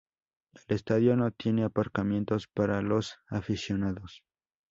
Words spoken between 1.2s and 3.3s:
tiene aparcamientos para los